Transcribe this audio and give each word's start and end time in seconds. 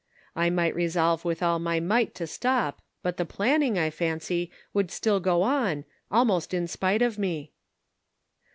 I 0.35 0.49
might 0.49 0.73
resolve 0.73 1.23
with 1.25 1.43
all 1.43 1.59
my 1.59 1.79
might 1.79 2.15
to 2.15 2.25
stop, 2.25 2.81
but 3.03 3.17
the 3.17 3.23
planning, 3.23 3.77
I 3.77 3.91
fancy, 3.91 4.49
would 4.73 4.89
still 4.89 5.19
go 5.19 5.43
on, 5.43 5.85
almost 6.09 6.55
in 6.55 6.65
spite 6.67 7.03
of 7.03 7.19
me." 7.19 7.51